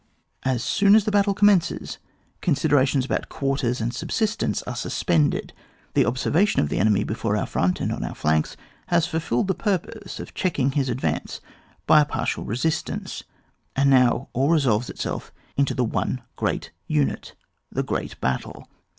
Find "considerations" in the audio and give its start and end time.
2.41-3.05